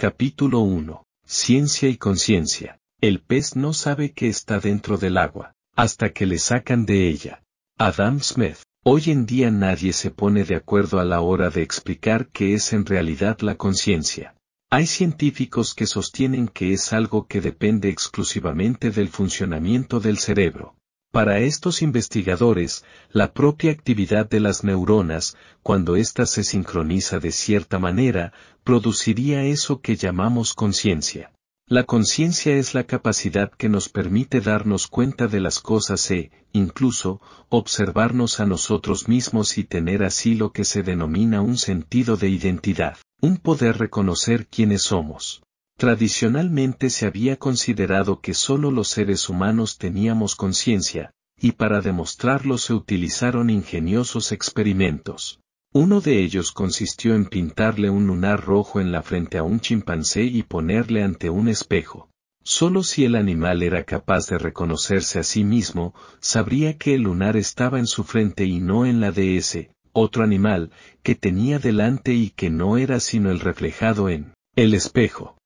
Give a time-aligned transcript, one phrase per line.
[0.00, 1.02] Capítulo 1.
[1.26, 2.78] Ciencia y conciencia.
[3.00, 7.42] El pez no sabe que está dentro del agua, hasta que le sacan de ella.
[7.78, 8.58] Adam Smith.
[8.84, 12.72] Hoy en día nadie se pone de acuerdo a la hora de explicar qué es
[12.72, 14.36] en realidad la conciencia.
[14.70, 20.76] Hay científicos que sostienen que es algo que depende exclusivamente del funcionamiento del cerebro.
[21.10, 27.78] Para estos investigadores, la propia actividad de las neuronas, cuando ésta se sincroniza de cierta
[27.78, 31.32] manera, produciría eso que llamamos conciencia.
[31.66, 37.22] La conciencia es la capacidad que nos permite darnos cuenta de las cosas e, incluso,
[37.48, 42.98] observarnos a nosotros mismos y tener así lo que se denomina un sentido de identidad,
[43.22, 45.42] un poder reconocer quiénes somos.
[45.78, 52.74] Tradicionalmente se había considerado que solo los seres humanos teníamos conciencia, y para demostrarlo se
[52.74, 55.38] utilizaron ingeniosos experimentos.
[55.72, 60.24] Uno de ellos consistió en pintarle un lunar rojo en la frente a un chimpancé
[60.24, 62.10] y ponerle ante un espejo.
[62.42, 67.36] Solo si el animal era capaz de reconocerse a sí mismo, sabría que el lunar
[67.36, 70.72] estaba en su frente y no en la de ese, otro animal,
[71.04, 75.37] que tenía delante y que no era sino el reflejado en el espejo.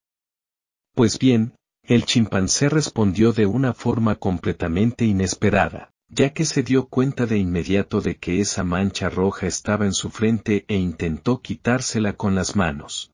[0.95, 7.25] Pues bien, el chimpancé respondió de una forma completamente inesperada ya que se dio cuenta
[7.25, 12.35] de inmediato de que esa mancha roja estaba en su frente e intentó quitársela con
[12.35, 13.13] las manos.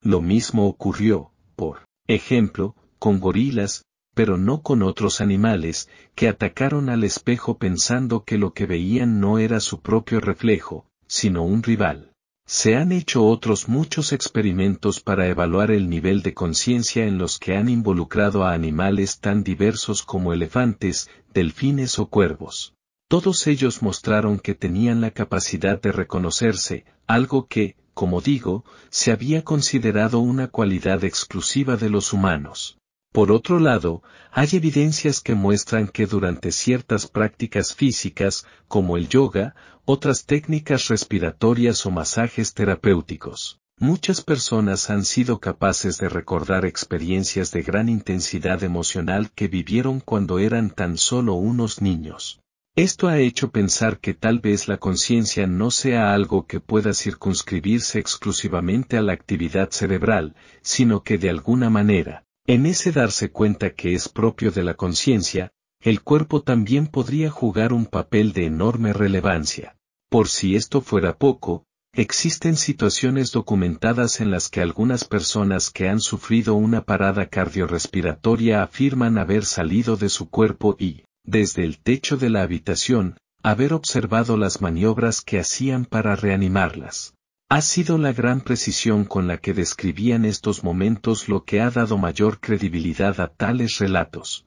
[0.00, 3.84] Lo mismo ocurrió, por ejemplo, con gorilas,
[4.14, 9.40] pero no con otros animales, que atacaron al espejo pensando que lo que veían no
[9.40, 12.12] era su propio reflejo, sino un rival.
[12.50, 17.54] Se han hecho otros muchos experimentos para evaluar el nivel de conciencia en los que
[17.54, 22.72] han involucrado a animales tan diversos como elefantes, delfines o cuervos.
[23.06, 29.44] Todos ellos mostraron que tenían la capacidad de reconocerse, algo que, como digo, se había
[29.44, 32.78] considerado una cualidad exclusiva de los humanos.
[33.12, 39.54] Por otro lado, hay evidencias que muestran que durante ciertas prácticas físicas, como el yoga,
[39.84, 47.62] otras técnicas respiratorias o masajes terapéuticos, muchas personas han sido capaces de recordar experiencias de
[47.62, 52.40] gran intensidad emocional que vivieron cuando eran tan solo unos niños.
[52.76, 57.98] Esto ha hecho pensar que tal vez la conciencia no sea algo que pueda circunscribirse
[57.98, 63.92] exclusivamente a la actividad cerebral, sino que de alguna manera, en ese darse cuenta que
[63.92, 69.76] es propio de la conciencia, el cuerpo también podría jugar un papel de enorme relevancia.
[70.08, 76.00] Por si esto fuera poco, existen situaciones documentadas en las que algunas personas que han
[76.00, 82.30] sufrido una parada cardiorrespiratoria afirman haber salido de su cuerpo y, desde el techo de
[82.30, 87.12] la habitación, haber observado las maniobras que hacían para reanimarlas.
[87.50, 91.96] Ha sido la gran precisión con la que describían estos momentos lo que ha dado
[91.96, 94.44] mayor credibilidad a tales relatos.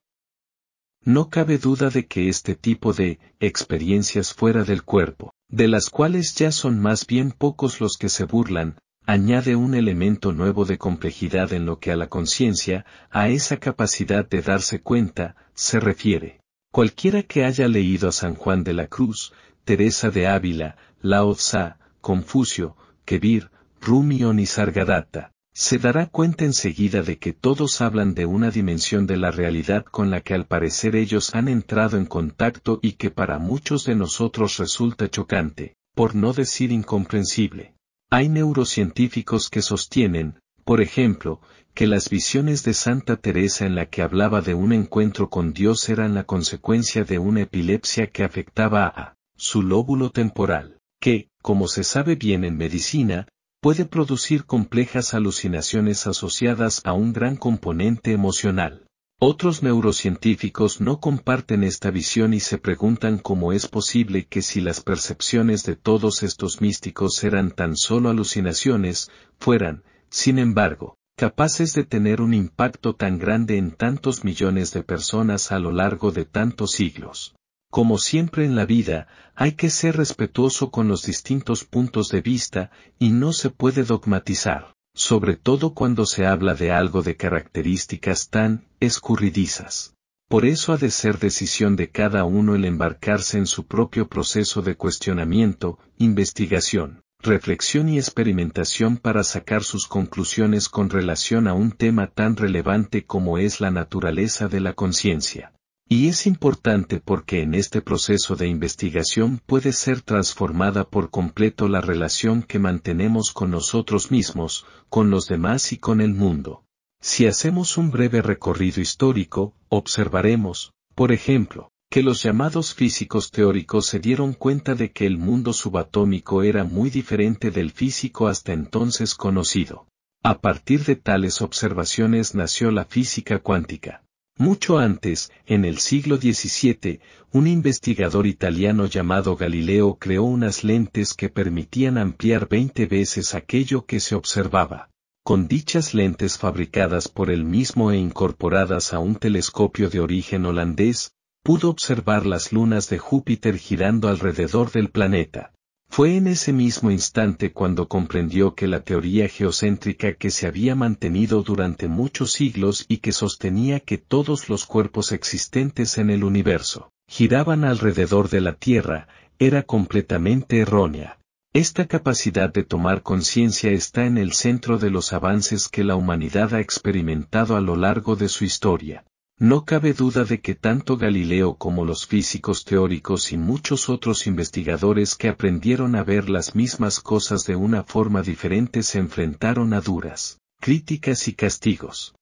[1.03, 6.35] No cabe duda de que este tipo de experiencias fuera del cuerpo, de las cuales
[6.35, 11.53] ya son más bien pocos los que se burlan, añade un elemento nuevo de complejidad
[11.53, 16.39] en lo que a la conciencia, a esa capacidad de darse cuenta, se refiere.
[16.71, 21.79] Cualquiera que haya leído a San Juan de la Cruz, Teresa de Ávila, Lao Tza,
[21.99, 22.77] Confucio,
[23.11, 23.51] Kebir,
[23.81, 29.17] Rumi o Nisargadatta, se dará cuenta enseguida de que todos hablan de una dimensión de
[29.17, 33.37] la realidad con la que al parecer ellos han entrado en contacto y que para
[33.37, 37.73] muchos de nosotros resulta chocante, por no decir incomprensible.
[38.09, 41.41] Hay neurocientíficos que sostienen, por ejemplo,
[41.73, 45.89] que las visiones de Santa Teresa en la que hablaba de un encuentro con Dios
[45.89, 51.83] eran la consecuencia de una epilepsia que afectaba a su lóbulo temporal, que, como se
[51.83, 53.27] sabe bien en medicina,
[53.61, 58.87] puede producir complejas alucinaciones asociadas a un gran componente emocional.
[59.19, 64.81] Otros neurocientíficos no comparten esta visión y se preguntan cómo es posible que si las
[64.81, 72.19] percepciones de todos estos místicos eran tan solo alucinaciones, fueran, sin embargo, capaces de tener
[72.19, 77.35] un impacto tan grande en tantos millones de personas a lo largo de tantos siglos.
[77.71, 82.69] Como siempre en la vida, hay que ser respetuoso con los distintos puntos de vista,
[82.99, 84.75] y no se puede dogmatizar.
[84.93, 89.95] sobre todo cuando se habla de algo de características tan escurridizas.
[90.27, 94.61] Por eso ha de ser decisión de cada uno el embarcarse en su propio proceso
[94.61, 102.07] de cuestionamiento, investigación, reflexión y experimentación para sacar sus conclusiones con relación a un tema
[102.07, 105.53] tan relevante como es la naturaleza de la conciencia.
[105.87, 111.81] Y es importante porque en este proceso de investigación puede ser transformada por completo la
[111.81, 116.63] relación que mantenemos con nosotros mismos, con los demás y con el mundo.
[117.01, 123.99] Si hacemos un breve recorrido histórico, observaremos, por ejemplo, que los llamados físicos teóricos se
[123.99, 129.87] dieron cuenta de que el mundo subatómico era muy diferente del físico hasta entonces conocido.
[130.23, 134.03] A partir de tales observaciones nació la física cuántica.
[134.41, 136.99] Mucho antes, en el siglo XVII,
[137.31, 143.99] un investigador italiano llamado Galileo creó unas lentes que permitían ampliar 20 veces aquello que
[143.99, 144.89] se observaba.
[145.23, 151.11] Con dichas lentes fabricadas por él mismo e incorporadas a un telescopio de origen holandés,
[151.43, 155.53] pudo observar las lunas de Júpiter girando alrededor del planeta.
[155.93, 161.43] Fue en ese mismo instante cuando comprendió que la teoría geocéntrica que se había mantenido
[161.43, 167.65] durante muchos siglos y que sostenía que todos los cuerpos existentes en el universo giraban
[167.65, 171.19] alrededor de la Tierra, era completamente errónea.
[171.51, 176.53] Esta capacidad de tomar conciencia está en el centro de los avances que la humanidad
[176.53, 179.03] ha experimentado a lo largo de su historia.
[179.43, 185.15] No cabe duda de que tanto Galileo como los físicos teóricos y muchos otros investigadores
[185.15, 190.37] que aprendieron a ver las mismas cosas de una forma diferente se enfrentaron a duras,
[190.59, 192.13] críticas y castigos.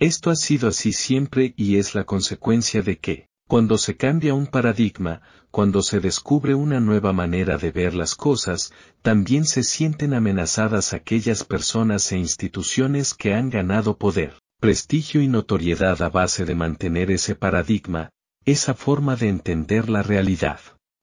[0.00, 4.48] Esto ha sido así siempre y es la consecuencia de que, cuando se cambia un
[4.48, 5.22] paradigma,
[5.52, 8.72] cuando se descubre una nueva manera de ver las cosas,
[9.02, 16.02] también se sienten amenazadas aquellas personas e instituciones que han ganado poder prestigio y notoriedad
[16.02, 18.10] a base de mantener ese paradigma,
[18.44, 20.58] esa forma de entender la realidad.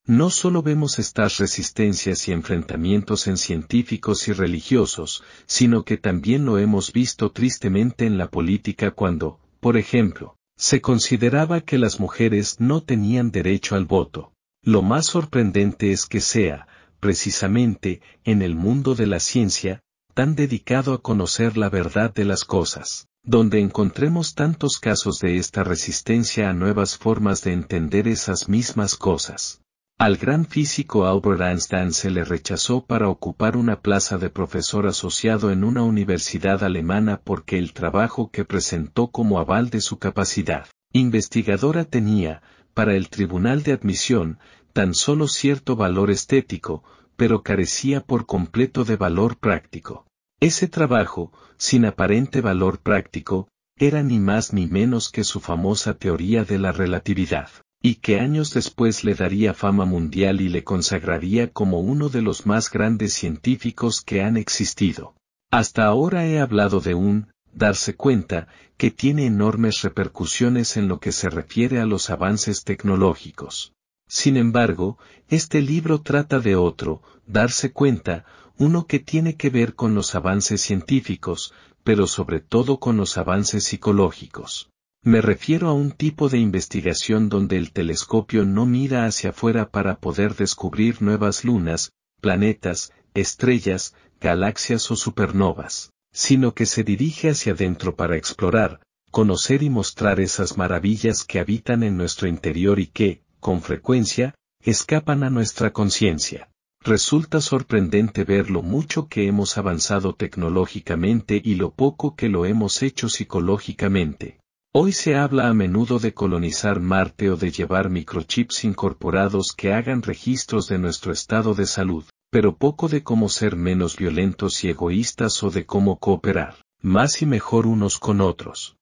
[0.06, 6.60] No solo vemos estas resistencias y enfrentamientos en científicos y religiosos, sino que también lo
[6.60, 12.84] hemos visto tristemente en la política cuando, por ejemplo, se consideraba que las mujeres no
[12.84, 14.34] tenían derecho al voto.
[14.64, 16.68] Lo más sorprendente es que sea,
[17.00, 19.82] precisamente, en el mundo de la ciencia,
[20.16, 25.64] tan dedicado a conocer la verdad de las cosas donde encontremos tantos casos de esta
[25.64, 29.62] resistencia a nuevas formas de entender esas mismas cosas.
[29.98, 35.52] Al gran físico Albert Einstein se le rechazó para ocupar una plaza de profesor asociado
[35.52, 41.84] en una universidad alemana porque el trabajo que presentó como aval de su capacidad investigadora
[41.84, 42.44] tenía,
[42.76, 44.38] para el tribunal de admisión,
[44.72, 46.84] tan solo cierto valor estético,
[47.16, 50.06] pero carecía por completo de valor práctico.
[50.40, 53.48] Ese trabajo, sin aparente valor práctico,
[53.78, 57.50] era ni más ni menos que su famosa teoría de la relatividad,
[57.82, 62.46] y que años después le daría fama mundial y le consagraría como uno de los
[62.46, 65.14] más grandes científicos que han existido.
[65.52, 68.48] Hasta ahora he hablado de un, darse cuenta,
[68.78, 73.74] que tiene enormes repercusiones en lo que se refiere a los avances tecnológicos.
[74.08, 74.98] Sin embargo,
[75.30, 78.26] este libro trata de otro, darse cuenta,
[78.58, 81.54] uno que tiene que ver con los avances científicos,
[81.84, 84.70] pero sobre todo con los avances psicológicos.
[85.04, 90.00] Me refiero a un tipo de investigación donde el telescopio no mira hacia afuera para
[90.00, 97.96] poder descubrir nuevas lunas, planetas, estrellas, galaxias o supernovas, sino que se dirige hacia adentro
[97.96, 98.80] para explorar,
[99.12, 104.34] conocer y mostrar esas maravillas que habitan en nuestro interior y que, con frecuencia,
[104.64, 106.50] escapan a nuestra conciencia.
[106.82, 112.82] Resulta sorprendente ver lo mucho que hemos avanzado tecnológicamente y lo poco que lo hemos
[112.82, 114.40] hecho psicológicamente.
[114.74, 120.02] Hoy se habla a menudo de colonizar Marte o de llevar microchips incorporados que hagan
[120.02, 125.44] registros de nuestro estado de salud, pero poco de cómo ser menos violentos y egoístas
[125.44, 128.76] o de cómo cooperar, más y mejor unos con otros.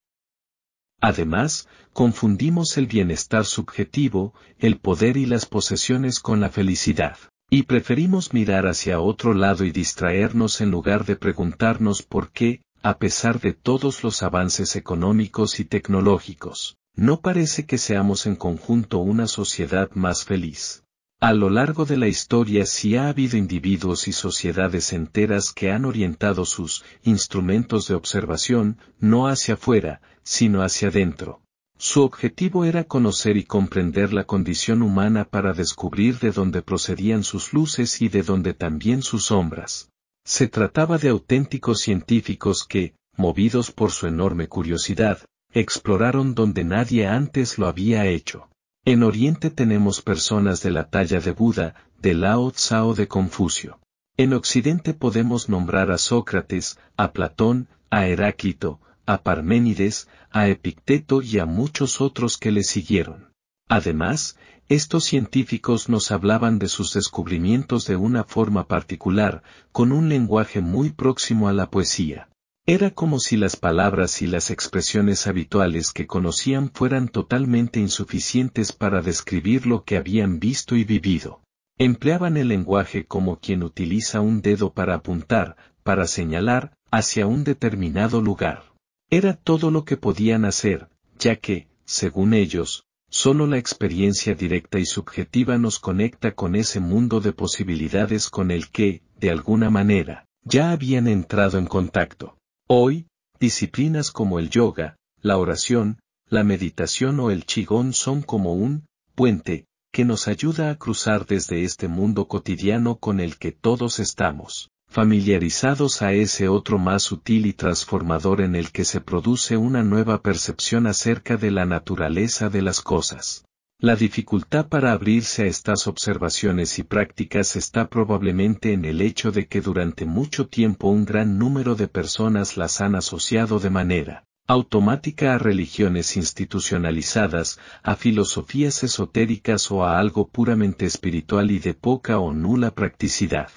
[1.03, 7.17] Además, confundimos el bienestar subjetivo, el poder y las posesiones con la felicidad.
[7.49, 12.99] Y preferimos mirar hacia otro lado y distraernos en lugar de preguntarnos por qué, a
[12.99, 19.27] pesar de todos los avances económicos y tecnológicos, no parece que seamos en conjunto una
[19.27, 20.82] sociedad más feliz.
[21.23, 25.85] A lo largo de la historia sí ha habido individuos y sociedades enteras que han
[25.85, 31.39] orientado sus instrumentos de observación no hacia afuera, sino hacia adentro,
[31.77, 37.53] su objetivo era conocer y comprender la condición humana para descubrir de dónde procedían sus
[37.53, 39.89] luces y de dónde también sus sombras.
[40.25, 45.19] Se trataba de auténticos científicos que, movidos por su enorme curiosidad,
[45.53, 48.49] exploraron donde nadie antes lo había hecho.
[48.85, 53.79] En Oriente tenemos personas de la talla de Buda, de Lao Tsao de Confucio.
[54.17, 61.39] En Occidente podemos nombrar a Sócrates, a Platón, a Heráclito, a Parménides, a Epicteto y
[61.39, 63.31] a muchos otros que le siguieron.
[63.69, 64.37] Además,
[64.67, 70.89] estos científicos nos hablaban de sus descubrimientos de una forma particular, con un lenguaje muy
[70.89, 72.27] próximo a la poesía.
[72.65, 79.01] Era como si las palabras y las expresiones habituales que conocían fueran totalmente insuficientes para
[79.01, 81.41] describir lo que habían visto y vivido.
[81.77, 88.21] Empleaban el lenguaje como quien utiliza un dedo para apuntar, para señalar, hacia un determinado
[88.21, 88.63] lugar.
[89.09, 90.87] Era todo lo que podían hacer,
[91.19, 97.19] ya que, según ellos, solo la experiencia directa y subjetiva nos conecta con ese mundo
[97.19, 102.37] de posibilidades con el que, de alguna manera, ya habían entrado en contacto.
[102.75, 103.05] Hoy,
[103.39, 109.67] disciplinas como el yoga, la oración, la meditación o el qigong son como un puente
[109.91, 116.01] que nos ayuda a cruzar desde este mundo cotidiano con el que todos estamos, familiarizados
[116.01, 120.87] a ese otro más sutil y transformador en el que se produce una nueva percepción
[120.87, 123.45] acerca de la naturaleza de las cosas.
[123.83, 129.47] La dificultad para abrirse a estas observaciones y prácticas está probablemente en el hecho de
[129.47, 135.33] que durante mucho tiempo un gran número de personas las han asociado de manera automática
[135.33, 142.33] a religiones institucionalizadas, a filosofías esotéricas o a algo puramente espiritual y de poca o
[142.33, 143.49] nula practicidad.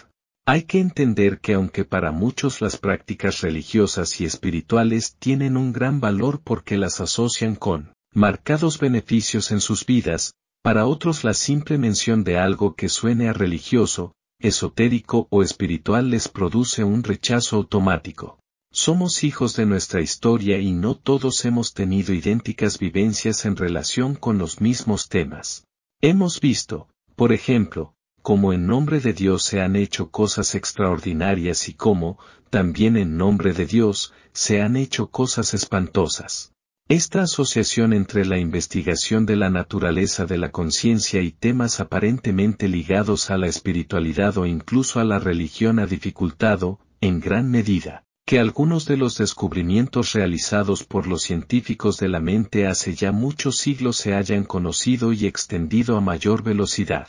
[0.44, 6.00] Hay que entender que aunque para muchos las prácticas religiosas y espirituales tienen un gran
[6.00, 10.32] valor porque las asocian con marcados beneficios en sus vidas,
[10.62, 16.26] para otros la simple mención de algo que suene a religioso, esotérico o espiritual les
[16.28, 18.38] produce un rechazo automático.
[18.72, 24.38] Somos hijos de nuestra historia y no todos hemos tenido idénticas vivencias en relación con
[24.38, 25.66] los mismos temas.
[26.00, 27.92] Hemos visto, por ejemplo,
[28.22, 32.18] cómo en nombre de Dios se han hecho cosas extraordinarias y cómo,
[32.48, 36.54] también en nombre de Dios, se han hecho cosas espantosas.
[36.88, 43.28] Esta asociación entre la investigación de la naturaleza de la conciencia y temas aparentemente ligados
[43.32, 48.86] a la espiritualidad o incluso a la religión ha dificultado, en gran medida, que algunos
[48.86, 54.14] de los descubrimientos realizados por los científicos de la mente hace ya muchos siglos se
[54.14, 57.08] hayan conocido y extendido a mayor velocidad.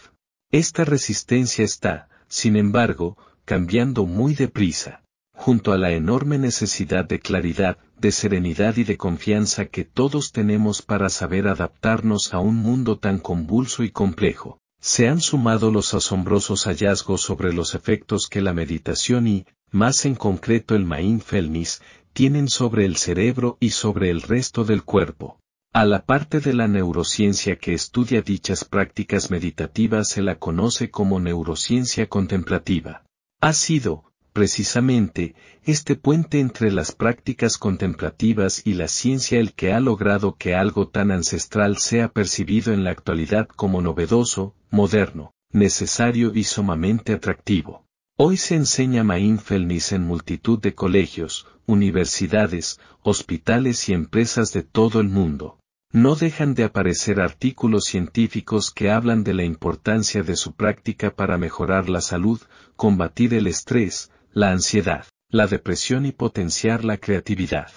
[0.51, 3.15] Esta resistencia está, sin embargo,
[3.45, 5.03] cambiando muy deprisa
[5.37, 10.81] junto a la enorme necesidad de claridad, de serenidad y de confianza que todos tenemos
[10.81, 14.59] para saber adaptarnos a un mundo tan convulso y complejo.
[14.81, 20.15] Se han sumado los asombrosos hallazgos sobre los efectos que la meditación y, más en
[20.15, 21.81] concreto el mindfulness,
[22.13, 25.39] tienen sobre el cerebro y sobre el resto del cuerpo.
[25.71, 31.19] A la parte de la neurociencia que estudia dichas prácticas meditativas se la conoce como
[31.19, 33.03] neurociencia contemplativa.
[33.39, 34.06] Ha sido,
[34.37, 40.53] precisamente, este puente entre las prácticas contemplativas y la ciencia el que ha logrado que
[40.53, 47.83] algo tan ancestral sea percibido en la actualidad como novedoso, moderno, necesario y sumamente atractivo.
[48.15, 55.09] Hoy se enseña mindfulness en multitud de colegios, universidades, hospitales y empresas de todo el
[55.09, 55.57] mundo.
[55.91, 61.39] No dejan de aparecer artículos científicos que hablan de la importancia de su práctica para
[61.39, 62.39] mejorar la salud,
[62.75, 67.71] combatir el estrés, la ansiedad, la depresión y potenciar la creatividad.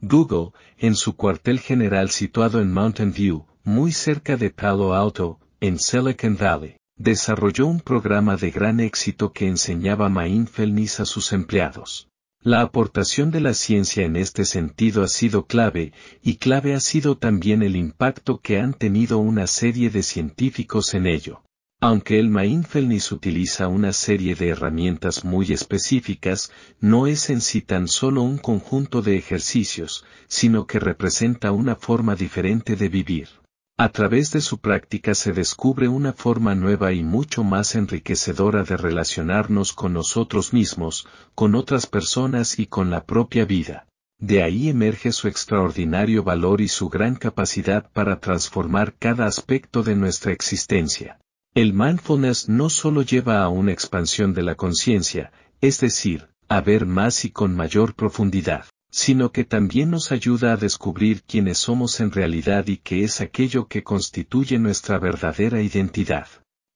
[0.00, 5.78] Google, en su cuartel general situado en Mountain View, muy cerca de Palo Alto, en
[5.78, 12.08] Silicon Valley, desarrolló un programa de gran éxito que enseñaba mindfulness a sus empleados.
[12.40, 15.92] La aportación de la ciencia en este sentido ha sido clave,
[16.22, 21.08] y clave ha sido también el impacto que han tenido una serie de científicos en
[21.08, 21.42] ello.
[21.88, 26.50] Aunque el mindfulness utiliza una serie de herramientas muy específicas,
[26.80, 32.16] no es en sí tan solo un conjunto de ejercicios, sino que representa una forma
[32.16, 33.28] diferente de vivir.
[33.78, 38.76] A través de su práctica se descubre una forma nueva y mucho más enriquecedora de
[38.76, 43.86] relacionarnos con nosotros mismos, con otras personas y con la propia vida.
[44.18, 49.94] De ahí emerge su extraordinario valor y su gran capacidad para transformar cada aspecto de
[49.94, 51.20] nuestra existencia.
[51.56, 55.32] El mindfulness no solo lleva a una expansión de la conciencia,
[55.62, 60.58] es decir, a ver más y con mayor profundidad, sino que también nos ayuda a
[60.58, 66.28] descubrir quiénes somos en realidad y qué es aquello que constituye nuestra verdadera identidad.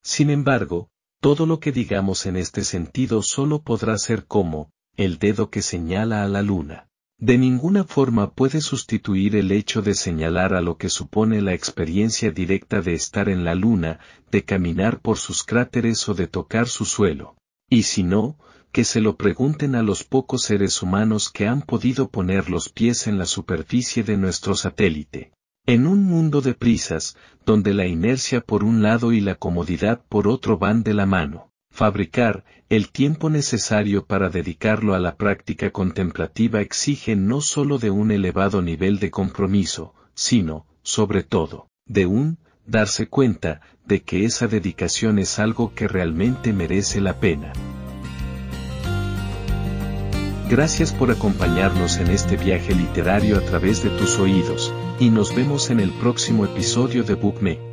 [0.03, 0.89] Sin embargo,
[1.21, 6.25] Todo lo que digamos en este sentido solo podrá ser como, el dedo que señala
[6.25, 6.89] a la luna.
[7.21, 12.31] De ninguna forma puede sustituir el hecho de señalar a lo que supone la experiencia
[12.31, 14.01] directa de estar en la luna,
[14.33, 17.37] de caminar por sus cráteres o de tocar su suelo.
[17.69, 18.39] Y si no,
[18.73, 23.07] que se lo pregunten a los pocos seres humanos que han podido poner los pies
[23.07, 25.33] en la superficie de nuestro satélite.
[25.67, 30.27] En un mundo de prisas, donde la inercia por un lado y la comodidad por
[30.27, 36.61] otro van de la mano, fabricar, el tiempo necesario para dedicarlo a la práctica contemplativa
[36.61, 43.09] exige no sólo de un elevado nivel de compromiso, sino, sobre todo, de un, darse
[43.09, 47.53] cuenta, de que esa dedicación es algo que realmente merece la pena.
[50.49, 55.71] Gracias por acompañarnos en este viaje literario a través de tus oídos, y nos vemos
[55.71, 57.70] en el próximo episodio de Book Me.